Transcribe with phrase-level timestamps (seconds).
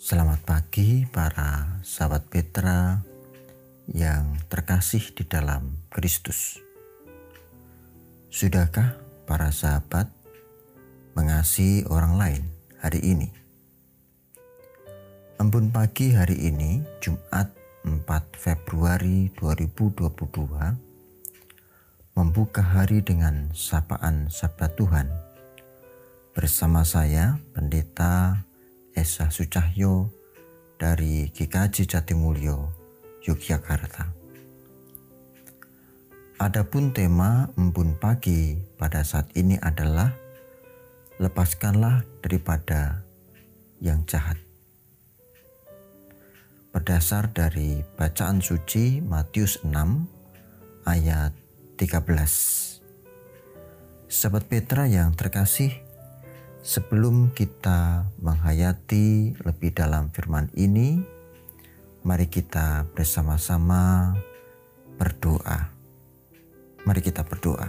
[0.00, 3.04] Selamat pagi para sahabat Petra
[3.84, 6.56] yang terkasih di dalam Kristus.
[8.32, 8.96] Sudahkah
[9.28, 10.08] para sahabat
[11.12, 12.48] mengasihi orang lain
[12.80, 13.28] hari ini?
[15.36, 17.52] Embun pagi hari ini, Jumat
[17.84, 18.00] 4
[18.40, 25.12] Februari 2022, membuka hari dengan sapaan sabda Tuhan.
[26.32, 28.48] Bersama saya, Pendeta
[29.00, 30.12] Esa Sucahyo
[30.76, 32.68] dari GKJ Jatimulyo,
[33.24, 34.12] Yogyakarta.
[36.36, 40.12] Adapun tema embun pagi pada saat ini adalah
[41.16, 43.00] lepaskanlah daripada
[43.80, 44.36] yang jahat.
[46.68, 51.32] Berdasar dari bacaan suci Matius 6 ayat
[51.80, 52.04] 13.
[54.12, 55.88] Sahabat Petra yang terkasih,
[56.60, 61.00] Sebelum kita menghayati lebih dalam firman ini,
[62.04, 64.12] mari kita bersama-sama
[65.00, 65.72] berdoa.
[66.84, 67.64] Mari kita berdoa.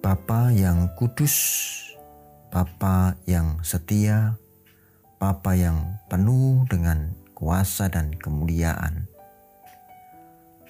[0.00, 1.36] Bapa yang kudus,
[2.48, 4.40] Bapa yang setia,
[5.20, 9.12] Bapa yang penuh dengan kuasa dan kemuliaan.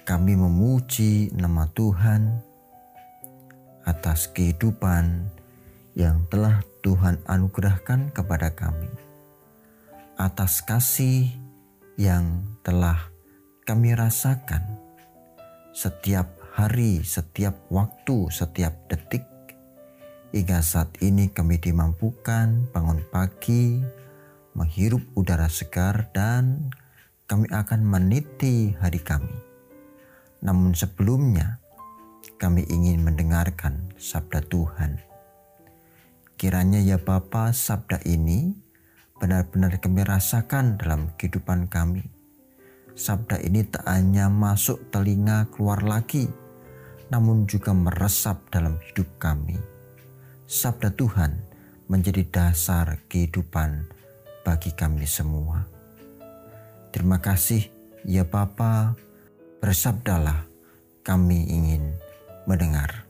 [0.03, 2.52] Kami memuji nama Tuhan
[3.83, 5.27] atas kehidupan
[5.93, 8.89] yang telah Tuhan anugerahkan kepada kami,
[10.17, 11.31] atas kasih
[11.95, 13.11] yang telah
[13.63, 14.63] kami rasakan
[15.71, 19.25] setiap hari, setiap waktu, setiap detik,
[20.35, 23.81] hingga saat ini kami dimampukan bangun pagi,
[24.53, 26.69] menghirup udara segar, dan
[27.25, 29.33] kami akan meniti hari kami.
[30.43, 31.62] Namun sebelumnya,
[32.39, 34.99] kami ingin mendengarkan sabda Tuhan.
[36.35, 38.51] Kiranya ya Bapa, sabda ini
[39.15, 42.03] benar-benar kami rasakan dalam kehidupan kami.
[42.93, 46.27] Sabda ini tak hanya masuk telinga keluar lagi,
[47.07, 49.55] namun juga meresap dalam hidup kami.
[50.43, 51.39] Sabda Tuhan
[51.87, 53.87] menjadi dasar kehidupan
[54.43, 55.63] bagi kami semua.
[56.91, 57.71] Terima kasih
[58.03, 58.93] ya Bapa,
[59.63, 60.45] bersabdalah
[61.07, 61.95] kami ingin
[62.45, 63.07] mendengar.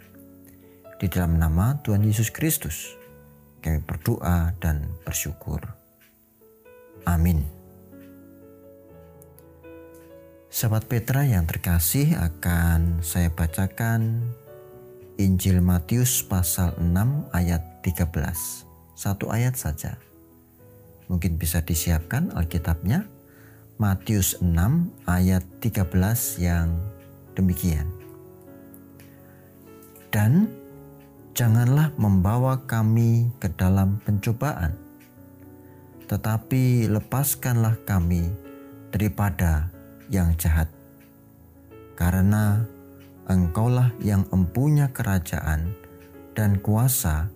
[1.01, 2.95] Di dalam nama Tuhan Yesus Kristus,
[3.59, 5.59] kami berdoa dan bersyukur.
[7.03, 7.43] Amin.
[10.53, 14.21] Sahabat Petra yang terkasih akan saya bacakan
[15.17, 18.93] Injil Matius pasal 6 ayat 13.
[18.93, 19.97] Satu ayat saja.
[21.09, 23.09] Mungkin bisa disiapkan Alkitabnya.
[23.81, 25.89] Matius 6 ayat 13
[26.37, 26.77] yang
[27.33, 28.02] demikian
[30.13, 30.45] dan
[31.33, 34.77] janganlah membawa kami ke dalam pencobaan,
[36.05, 38.29] tetapi lepaskanlah kami
[38.93, 39.73] daripada
[40.13, 40.69] yang jahat.
[41.97, 42.61] Karena
[43.25, 45.73] engkaulah yang empunya kerajaan
[46.37, 47.33] dan kuasa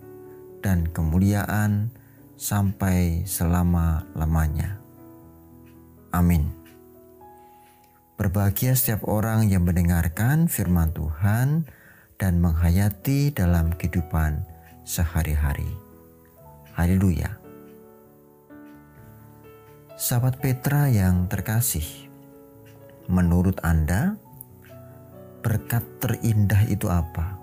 [0.62, 1.90] dan kemuliaan
[2.38, 4.78] sampai selama-lamanya.
[6.14, 6.54] Amin.
[8.14, 11.66] Berbahagia setiap orang yang mendengarkan firman Tuhan
[12.18, 14.42] dan menghayati dalam kehidupan
[14.82, 15.70] sehari-hari.
[16.74, 17.30] Haleluya.
[19.94, 21.86] Sahabat Petra yang terkasih,
[23.06, 24.18] menurut Anda,
[25.42, 27.38] berkat terindah itu apa?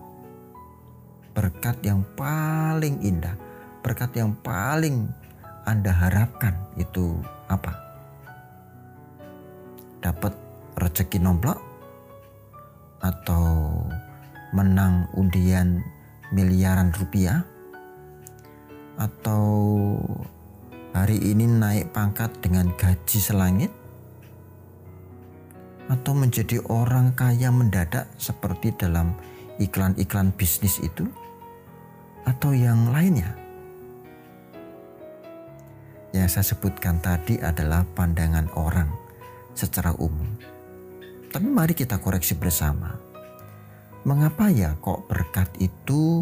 [1.36, 3.36] Berkat yang paling indah,
[3.84, 5.08] berkat yang paling
[5.68, 7.20] Anda harapkan itu
[7.52, 7.76] apa?
[10.00, 10.32] Dapat
[10.80, 11.60] rezeki nomplok
[13.04, 13.84] atau
[14.56, 15.84] menang undian
[16.32, 17.44] miliaran rupiah
[18.96, 19.44] atau
[20.96, 23.68] hari ini naik pangkat dengan gaji selangit
[25.92, 29.12] atau menjadi orang kaya mendadak seperti dalam
[29.60, 31.04] iklan-iklan bisnis itu
[32.24, 33.36] atau yang lainnya?
[36.16, 38.88] Yang saya sebutkan tadi adalah pandangan orang
[39.52, 40.32] secara umum.
[41.28, 43.05] Tapi mari kita koreksi bersama
[44.06, 46.22] Mengapa ya kok berkat itu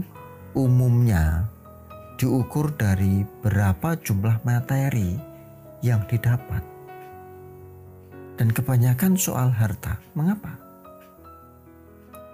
[0.56, 1.52] umumnya
[2.16, 5.20] diukur dari berapa jumlah materi
[5.84, 6.64] yang didapat?
[8.40, 10.00] Dan kebanyakan soal harta.
[10.16, 10.56] Mengapa?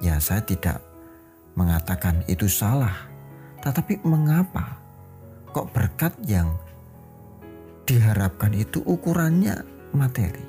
[0.06, 0.86] Ya, saya tidak
[1.58, 3.10] mengatakan itu salah,
[3.66, 4.78] tetapi mengapa
[5.50, 6.54] kok berkat yang
[7.90, 9.66] diharapkan itu ukurannya
[9.98, 10.46] materi?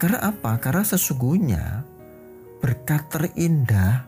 [0.00, 0.56] Karena apa?
[0.56, 1.97] Karena sesungguhnya
[2.58, 4.06] berkat terindah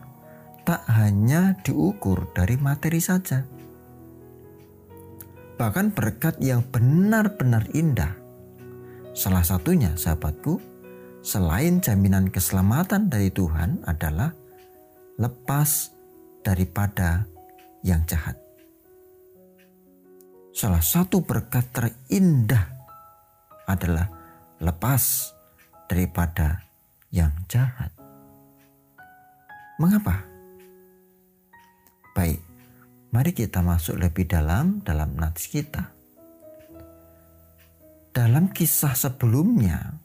[0.67, 3.43] tak hanya diukur dari materi saja.
[5.61, 8.17] bahkan berkat yang benar-benar indah.
[9.13, 10.57] Salah satunya, sahabatku,
[11.21, 14.33] selain jaminan keselamatan dari Tuhan adalah
[15.21, 15.93] lepas
[16.41, 17.29] daripada
[17.85, 18.41] yang jahat.
[20.49, 22.65] Salah satu berkat terindah
[23.69, 24.09] adalah
[24.57, 25.29] lepas
[25.85, 26.65] daripada
[27.13, 28.00] yang jahat.
[29.81, 30.13] Mengapa?
[32.13, 32.37] Baik,
[33.09, 35.89] mari kita masuk lebih dalam dalam nats kita.
[38.13, 39.97] Dalam kisah sebelumnya,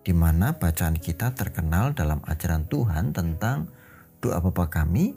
[0.00, 3.68] di mana bacaan kita terkenal dalam ajaran Tuhan tentang
[4.24, 5.12] doa Bapa kami,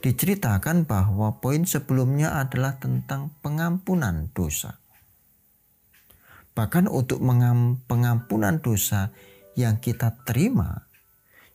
[0.00, 4.80] diceritakan bahwa poin sebelumnya adalah tentang pengampunan dosa.
[6.56, 7.20] Bahkan untuk
[7.84, 9.12] pengampunan dosa
[9.52, 10.85] yang kita terima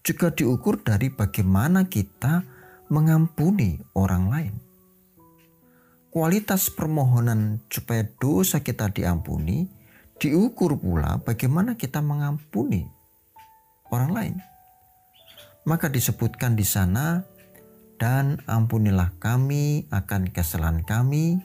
[0.02, 2.44] juga diukur dari bagaimana kita
[2.90, 4.54] mengampuni orang lain.
[6.12, 9.64] Kualitas permohonan supaya dosa kita diampuni
[10.20, 12.84] diukur pula bagaimana kita mengampuni
[13.90, 14.36] orang lain.
[15.64, 17.22] Maka disebutkan di sana,
[18.02, 21.38] dan ampunilah kami akan kesalahan kami,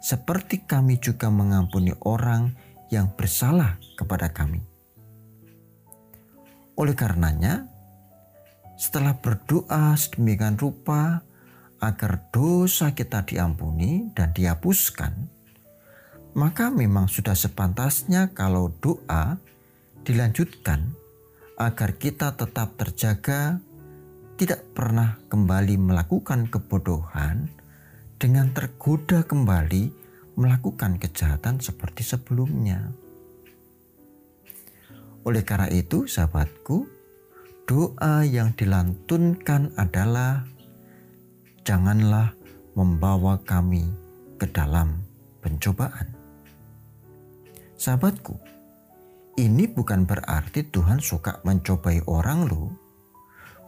[0.00, 2.56] seperti kami juga mengampuni orang
[2.88, 4.64] yang bersalah kepada kami.
[6.80, 7.68] Oleh karenanya,
[8.78, 11.26] setelah berdoa sedemikian rupa
[11.82, 15.26] agar dosa kita diampuni dan dihapuskan,
[16.38, 19.42] maka memang sudah sepantasnya kalau doa
[20.06, 20.94] dilanjutkan
[21.58, 23.58] agar kita tetap terjaga,
[24.38, 27.50] tidak pernah kembali melakukan kebodohan
[28.14, 29.90] dengan tergoda kembali
[30.38, 32.94] melakukan kejahatan seperti sebelumnya.
[35.26, 36.97] Oleh karena itu, sahabatku,
[37.68, 40.48] doa yang dilantunkan adalah
[41.68, 42.32] janganlah
[42.72, 43.84] membawa kami
[44.40, 45.04] ke dalam
[45.44, 46.16] pencobaan.
[47.76, 48.40] Sahabatku,
[49.36, 52.72] ini bukan berarti Tuhan suka mencobai orang loh.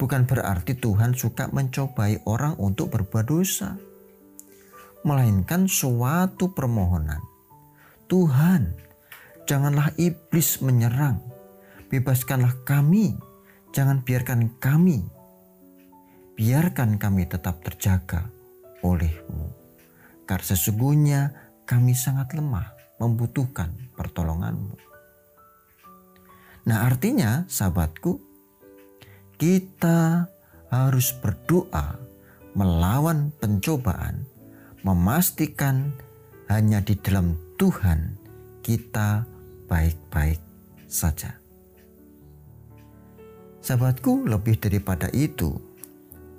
[0.01, 3.77] Bukan berarti Tuhan suka mencobai orang untuk berbuat dosa.
[5.05, 7.21] Melainkan suatu permohonan.
[8.09, 8.73] Tuhan,
[9.45, 11.21] janganlah iblis menyerang.
[11.93, 13.29] Bebaskanlah kami,
[13.71, 15.03] jangan biarkan kami.
[16.35, 18.31] Biarkan kami tetap terjaga
[18.81, 19.53] olehmu.
[20.25, 21.21] Karena sesungguhnya
[21.67, 22.71] kami sangat lemah
[23.03, 24.77] membutuhkan pertolonganmu.
[26.69, 28.21] Nah artinya sahabatku,
[29.41, 30.29] kita
[30.71, 31.97] harus berdoa
[32.53, 34.29] melawan pencobaan,
[34.85, 35.97] memastikan
[36.53, 38.21] hanya di dalam Tuhan
[38.61, 39.25] kita
[39.67, 40.39] baik-baik
[40.87, 41.40] saja.
[43.61, 45.61] Sahabatku, lebih daripada itu,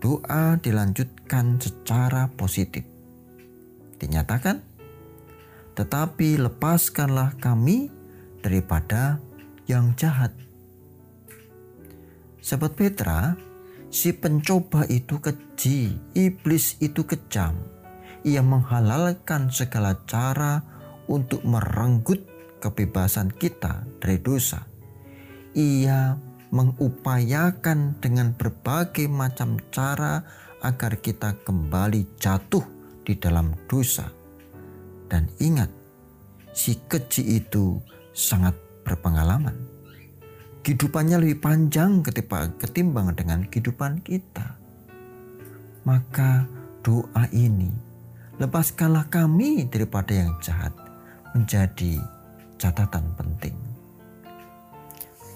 [0.01, 2.81] doa dilanjutkan secara positif.
[4.01, 4.57] Dinyatakan,
[5.77, 7.93] tetapi lepaskanlah kami
[8.41, 9.21] daripada
[9.69, 10.33] yang jahat.
[12.41, 13.37] Sahabat Petra,
[13.93, 17.53] si pencoba itu keji, iblis itu kejam.
[18.25, 20.65] Ia menghalalkan segala cara
[21.05, 22.25] untuk merenggut
[22.57, 24.65] kebebasan kita dari dosa.
[25.53, 26.17] Ia
[26.51, 30.23] mengupayakan dengan berbagai macam cara
[30.61, 32.63] agar kita kembali jatuh
[33.01, 34.21] di dalam dosa
[35.11, 35.67] dan ingat,
[36.55, 37.83] si keji itu
[38.15, 38.55] sangat
[38.87, 39.59] berpengalaman.
[40.63, 41.99] Kehidupannya lebih panjang
[42.55, 44.55] ketimbang dengan kehidupan kita.
[45.83, 46.47] Maka
[46.79, 47.67] doa ini,
[48.39, 50.71] lepaskanlah kami daripada yang jahat,
[51.35, 51.99] menjadi
[52.55, 53.70] catatan penting.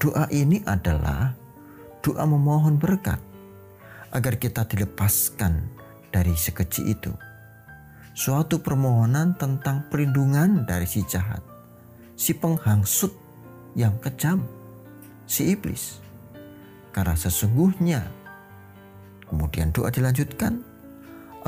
[0.06, 1.34] Doa ini adalah
[2.06, 3.18] doa memohon berkat
[4.14, 5.66] agar kita dilepaskan
[6.14, 7.10] dari sekeji itu
[8.14, 11.42] suatu permohonan tentang perlindungan dari si jahat,
[12.14, 13.10] si penghangsut
[13.74, 14.46] yang kejam,
[15.26, 15.98] si iblis.
[16.94, 18.06] Karena sesungguhnya,
[19.26, 20.62] kemudian doa dilanjutkan,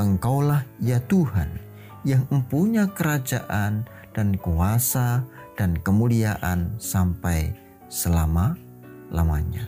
[0.02, 1.62] Engkaulah ya Tuhan
[2.02, 3.86] yang mempunyai kerajaan
[4.18, 5.22] dan kuasa
[5.54, 9.68] dan kemuliaan sampai selama-lamanya.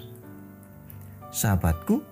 [1.32, 2.04] Sahabatku,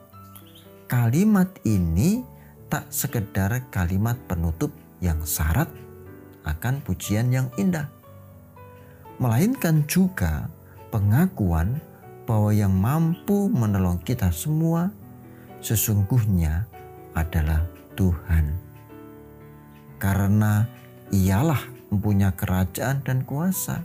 [0.87, 2.23] kalimat ini
[2.67, 5.67] tak sekedar kalimat penutup yang syarat
[6.47, 7.91] akan pujian yang indah,
[9.19, 10.47] melainkan juga
[10.89, 11.79] pengakuan
[12.27, 14.91] bahwa yang mampu menolong kita semua
[15.59, 16.67] sesungguhnya
[17.15, 17.63] adalah
[17.95, 18.55] Tuhan.
[19.97, 20.67] Karena
[21.09, 23.81] ialah mempunyai kerajaan dan kuasa.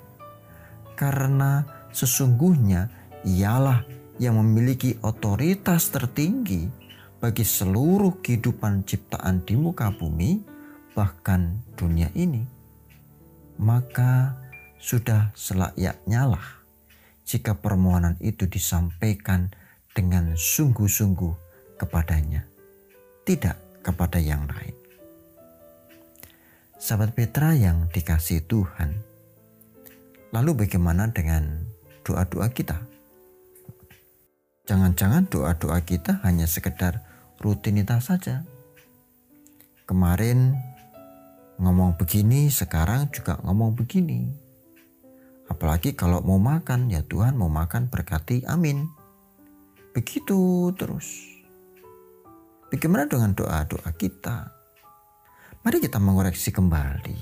[0.92, 2.88] Karena sesungguhnya
[3.22, 3.84] ialah
[4.18, 6.68] yang memiliki otoritas tertinggi
[7.22, 10.42] bagi seluruh kehidupan ciptaan di muka bumi
[10.92, 12.44] bahkan dunia ini,
[13.62, 14.36] maka
[14.82, 16.48] sudah selayaknya lah
[17.22, 19.48] jika permohonan itu disampaikan
[19.94, 21.34] dengan sungguh-sungguh
[21.78, 22.44] kepadanya,
[23.24, 24.74] tidak kepada yang lain.
[26.82, 28.98] Sahabat Petra yang dikasih Tuhan,
[30.34, 31.62] lalu bagaimana dengan
[32.02, 32.78] doa-doa kita?
[34.66, 37.02] Jangan-jangan doa-doa kita hanya sekedar
[37.42, 38.46] rutinitas saja.
[39.82, 40.54] Kemarin
[41.58, 44.30] ngomong begini, sekarang juga ngomong begini.
[45.50, 48.86] Apalagi kalau mau makan, ya Tuhan mau makan berkati, amin.
[49.92, 51.28] Begitu terus.
[52.72, 54.48] Bagaimana dengan doa-doa kita?
[55.60, 57.18] Mari kita mengoreksi kembali.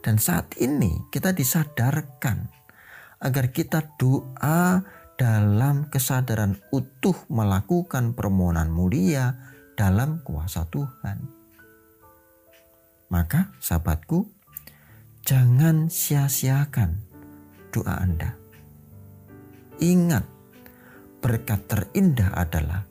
[0.00, 2.48] Dan saat ini kita disadarkan
[3.18, 4.82] agar kita doa
[5.18, 9.34] dalam kesadaran utuh melakukan permohonan mulia
[9.74, 11.18] dalam kuasa Tuhan.
[13.10, 14.30] Maka sahabatku,
[15.26, 17.02] jangan sia-siakan
[17.74, 18.38] doa Anda.
[19.82, 20.22] Ingat,
[21.18, 22.86] berkat terindah adalah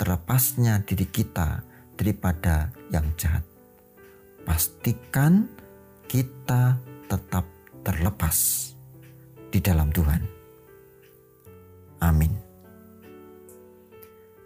[0.00, 1.60] terlepasnya diri kita
[1.98, 3.44] daripada yang jahat.
[4.46, 5.50] Pastikan
[6.08, 7.44] kita tetap
[7.84, 8.68] terlepas
[9.48, 10.22] di dalam Tuhan.
[12.04, 12.32] Amin.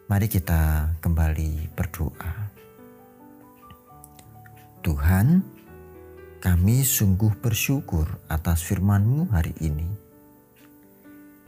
[0.07, 2.53] Mari kita kembali berdoa.
[4.83, 5.41] Tuhan,
[6.43, 9.87] kami sungguh bersyukur atas firman-Mu hari ini.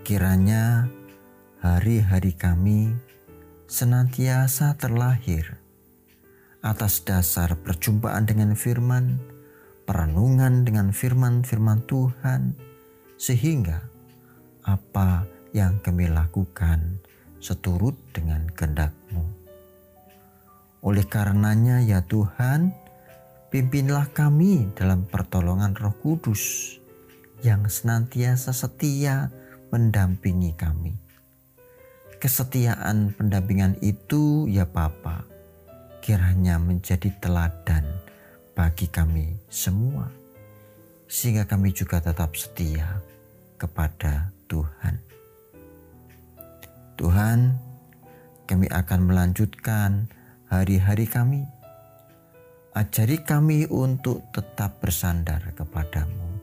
[0.06, 0.86] Kiranya
[1.58, 2.94] hari-hari kami
[3.66, 5.58] senantiasa terlahir
[6.64, 9.20] atas dasar perjumpaan dengan firman,
[9.84, 12.56] perenungan dengan firman-firman Tuhan,
[13.20, 13.84] sehingga
[14.64, 16.98] apa yang kami lakukan
[17.38, 19.24] seturut dengan kehendak-Mu.
[20.84, 22.72] Oleh karenanya ya Tuhan,
[23.52, 26.76] pimpinlah kami dalam pertolongan roh kudus
[27.44, 29.28] yang senantiasa setia
[29.68, 30.96] mendampingi kami.
[32.16, 35.28] Kesetiaan pendampingan itu ya Bapa,
[36.00, 37.84] kiranya menjadi teladan
[38.56, 40.08] bagi kami semua,
[41.10, 43.00] sehingga kami juga tetap setia
[43.56, 45.00] kepada Tuhan.
[46.94, 47.38] Tuhan,
[48.46, 50.06] kami akan melanjutkan
[50.46, 51.42] hari-hari kami.
[52.74, 56.34] Ajari kami untuk tetap bersandar kepadamu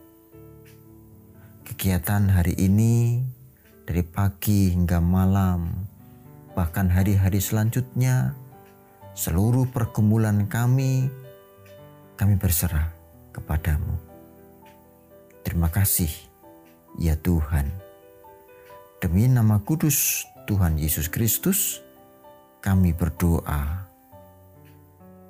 [1.72, 3.24] kegiatan hari ini
[3.88, 5.72] dari pagi hingga malam,
[6.52, 8.36] bahkan hari-hari selanjutnya,
[9.16, 11.08] seluruh pergumulan kami,
[12.20, 12.92] kami berserah
[13.32, 14.11] kepadamu.
[15.42, 16.10] Terima kasih,
[17.02, 17.70] ya Tuhan.
[19.02, 21.82] Demi nama kudus Tuhan Yesus Kristus,
[22.62, 23.90] kami berdoa.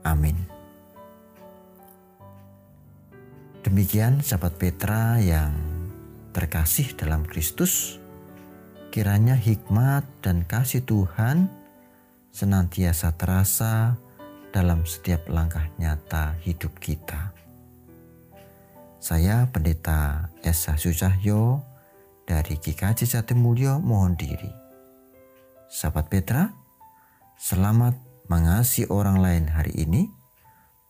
[0.03, 0.35] Amin.
[3.61, 5.55] Demikian sahabat Petra yang
[6.35, 8.01] terkasih dalam Kristus,
[8.91, 11.47] kiranya hikmat dan kasih Tuhan
[12.35, 13.95] senantiasa terasa
[14.51, 17.40] dalam setiap langkah nyata hidup kita.
[19.01, 21.65] Saya Pendeta Esa Susahyo
[22.21, 24.53] dari GKJ Jatimulyo mohon diri.
[25.65, 26.53] Sahabat Petra,
[27.33, 27.97] selamat
[28.29, 30.05] mengasihi orang lain hari ini.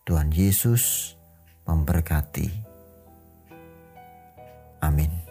[0.04, 1.16] Tuhan Yesus
[1.64, 2.52] memberkati.
[4.84, 5.21] Amin.